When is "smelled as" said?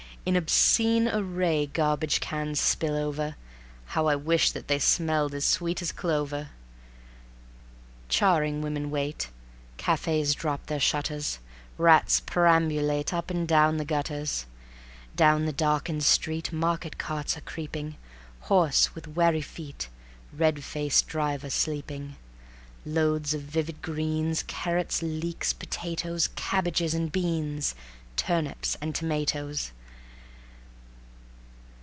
4.77-5.45